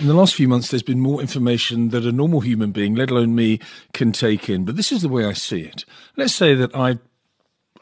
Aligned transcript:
In 0.00 0.06
the 0.06 0.14
last 0.14 0.36
few 0.36 0.46
months, 0.46 0.70
there's 0.70 0.84
been 0.84 1.00
more 1.00 1.20
information 1.20 1.88
that 1.88 2.04
a 2.04 2.12
normal 2.12 2.38
human 2.38 2.70
being, 2.70 2.94
let 2.94 3.10
alone 3.10 3.34
me, 3.34 3.58
can 3.92 4.12
take 4.12 4.48
in. 4.48 4.64
But 4.64 4.76
this 4.76 4.92
is 4.92 5.02
the 5.02 5.08
way 5.08 5.24
I 5.24 5.32
see 5.32 5.62
it. 5.62 5.84
Let's 6.16 6.32
say 6.32 6.54
that 6.54 6.72
I, 6.74 6.98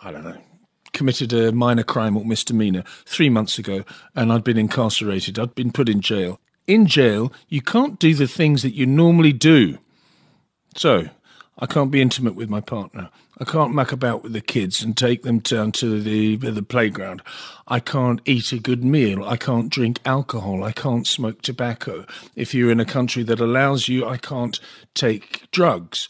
I 0.02 0.12
don't 0.12 0.24
know, 0.24 0.38
committed 0.94 1.34
a 1.34 1.52
minor 1.52 1.82
crime 1.82 2.16
or 2.16 2.24
misdemeanor 2.24 2.84
three 3.04 3.28
months 3.28 3.58
ago 3.58 3.84
and 4.14 4.32
I'd 4.32 4.44
been 4.44 4.56
incarcerated. 4.56 5.38
I'd 5.38 5.54
been 5.54 5.72
put 5.72 5.90
in 5.90 6.00
jail. 6.00 6.40
In 6.66 6.86
jail, 6.86 7.34
you 7.48 7.60
can't 7.60 7.98
do 7.98 8.14
the 8.14 8.26
things 8.26 8.62
that 8.62 8.74
you 8.74 8.86
normally 8.86 9.34
do. 9.34 9.76
So, 10.74 11.10
I 11.58 11.66
can't 11.66 11.90
be 11.90 12.02
intimate 12.02 12.34
with 12.34 12.50
my 12.50 12.60
partner. 12.60 13.08
I 13.38 13.44
can't 13.44 13.74
muck 13.74 13.90
about 13.90 14.22
with 14.22 14.32
the 14.32 14.40
kids 14.40 14.82
and 14.82 14.96
take 14.96 15.22
them 15.22 15.38
down 15.38 15.72
to 15.72 16.00
the 16.00 16.36
the 16.36 16.62
playground. 16.62 17.22
I 17.66 17.80
can't 17.80 18.20
eat 18.26 18.52
a 18.52 18.58
good 18.58 18.84
meal. 18.84 19.24
I 19.24 19.36
can't 19.36 19.70
drink 19.70 20.00
alcohol. 20.04 20.64
I 20.64 20.72
can't 20.72 21.06
smoke 21.06 21.42
tobacco. 21.42 22.04
If 22.34 22.54
you're 22.54 22.70
in 22.70 22.80
a 22.80 22.84
country 22.84 23.22
that 23.24 23.40
allows 23.40 23.88
you, 23.88 24.06
I 24.06 24.18
can't 24.18 24.60
take 24.94 25.50
drugs. 25.50 26.08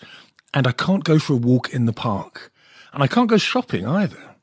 And 0.52 0.66
I 0.66 0.72
can't 0.72 1.04
go 1.04 1.18
for 1.18 1.34
a 1.34 1.36
walk 1.36 1.72
in 1.72 1.86
the 1.86 1.92
park. 1.92 2.52
And 2.92 3.02
I 3.02 3.06
can't 3.06 3.28
go 3.28 3.36
shopping 3.36 3.86
either. 3.86 4.36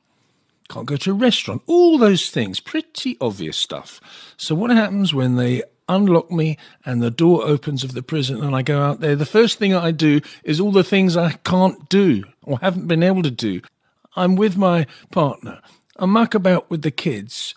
Can't 0.69 0.85
go 0.85 0.95
to 0.95 1.11
a 1.11 1.15
restaurant. 1.15 1.63
All 1.65 1.97
those 1.97 2.29
things, 2.29 2.59
pretty 2.59 3.17
obvious 3.19 3.57
stuff. 3.57 3.99
So 4.37 4.55
what 4.55 4.71
happens 4.71 5.13
when 5.13 5.35
they 5.35 5.63
unlock 5.87 6.31
me 6.31 6.57
and 6.85 7.01
the 7.01 7.11
door 7.11 7.43
opens 7.43 7.83
of 7.83 7.93
the 7.93 8.03
prison 8.03 8.43
and 8.43 8.55
I 8.55 8.61
go 8.61 8.81
out 8.81 8.99
there, 8.99 9.15
the 9.15 9.25
first 9.25 9.59
thing 9.59 9.73
I 9.73 9.91
do 9.91 10.21
is 10.43 10.59
all 10.59 10.71
the 10.71 10.83
things 10.83 11.17
I 11.17 11.33
can't 11.43 11.89
do 11.89 12.23
or 12.43 12.59
haven't 12.59 12.87
been 12.87 13.03
able 13.03 13.23
to 13.23 13.31
do. 13.31 13.61
I'm 14.15 14.35
with 14.35 14.57
my 14.57 14.85
partner. 15.11 15.59
I 15.97 16.05
muck 16.05 16.33
about 16.33 16.69
with 16.69 16.81
the 16.81 16.91
kids. 16.91 17.55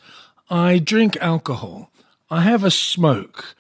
I 0.49 0.79
drink 0.79 1.17
alcohol. 1.19 1.91
I 2.31 2.43
have 2.43 2.65
a 2.65 2.71
smoke. 2.71 3.57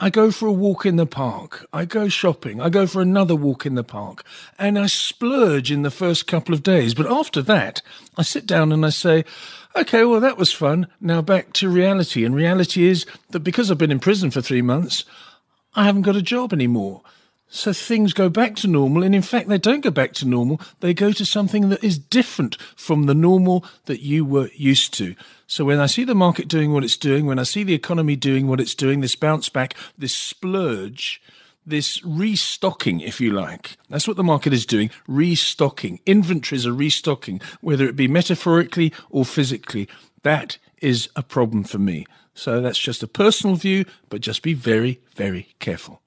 I 0.00 0.10
go 0.10 0.30
for 0.30 0.46
a 0.46 0.52
walk 0.52 0.86
in 0.86 0.94
the 0.94 1.06
park. 1.06 1.66
I 1.72 1.84
go 1.84 2.08
shopping. 2.08 2.60
I 2.60 2.68
go 2.68 2.86
for 2.86 3.02
another 3.02 3.34
walk 3.34 3.66
in 3.66 3.74
the 3.74 3.82
park. 3.82 4.24
And 4.56 4.78
I 4.78 4.86
splurge 4.86 5.72
in 5.72 5.82
the 5.82 5.90
first 5.90 6.28
couple 6.28 6.54
of 6.54 6.62
days. 6.62 6.94
But 6.94 7.10
after 7.10 7.42
that, 7.42 7.82
I 8.16 8.22
sit 8.22 8.46
down 8.46 8.70
and 8.70 8.86
I 8.86 8.90
say, 8.90 9.24
okay, 9.74 10.04
well, 10.04 10.20
that 10.20 10.38
was 10.38 10.52
fun. 10.52 10.86
Now 11.00 11.20
back 11.20 11.52
to 11.54 11.68
reality. 11.68 12.24
And 12.24 12.34
reality 12.34 12.86
is 12.86 13.06
that 13.30 13.40
because 13.40 13.70
I've 13.70 13.78
been 13.78 13.90
in 13.90 13.98
prison 13.98 14.30
for 14.30 14.40
three 14.40 14.62
months, 14.62 15.04
I 15.74 15.84
haven't 15.84 16.02
got 16.02 16.16
a 16.16 16.22
job 16.22 16.52
anymore. 16.52 17.02
So 17.50 17.72
things 17.72 18.12
go 18.12 18.28
back 18.28 18.56
to 18.56 18.68
normal. 18.68 19.02
And 19.02 19.14
in 19.14 19.22
fact, 19.22 19.48
they 19.48 19.58
don't 19.58 19.80
go 19.80 19.90
back 19.90 20.12
to 20.14 20.28
normal. 20.28 20.60
They 20.80 20.92
go 20.92 21.12
to 21.12 21.24
something 21.24 21.70
that 21.70 21.82
is 21.82 21.98
different 21.98 22.60
from 22.76 23.04
the 23.04 23.14
normal 23.14 23.64
that 23.86 24.00
you 24.00 24.24
were 24.24 24.50
used 24.54 24.92
to. 24.94 25.14
So 25.46 25.64
when 25.64 25.80
I 25.80 25.86
see 25.86 26.04
the 26.04 26.14
market 26.14 26.48
doing 26.48 26.72
what 26.72 26.84
it's 26.84 26.96
doing, 26.96 27.24
when 27.24 27.38
I 27.38 27.44
see 27.44 27.64
the 27.64 27.74
economy 27.74 28.16
doing 28.16 28.48
what 28.48 28.60
it's 28.60 28.74
doing, 28.74 29.00
this 29.00 29.16
bounce 29.16 29.48
back, 29.48 29.74
this 29.96 30.14
splurge, 30.14 31.22
this 31.64 32.04
restocking, 32.04 33.00
if 33.00 33.20
you 33.20 33.32
like. 33.32 33.78
That's 33.88 34.06
what 34.06 34.16
the 34.16 34.24
market 34.24 34.52
is 34.52 34.66
doing 34.66 34.90
restocking. 35.06 36.00
Inventories 36.06 36.66
are 36.66 36.72
restocking, 36.72 37.40
whether 37.60 37.86
it 37.86 37.96
be 37.96 38.08
metaphorically 38.08 38.92
or 39.10 39.24
physically. 39.24 39.88
That 40.22 40.58
is 40.82 41.08
a 41.16 41.22
problem 41.22 41.64
for 41.64 41.78
me. 41.78 42.06
So 42.34 42.60
that's 42.60 42.78
just 42.78 43.02
a 43.02 43.08
personal 43.08 43.56
view, 43.56 43.84
but 44.10 44.20
just 44.20 44.42
be 44.42 44.54
very, 44.54 45.00
very 45.16 45.54
careful. 45.60 46.02